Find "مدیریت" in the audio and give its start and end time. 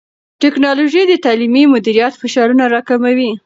1.73-2.13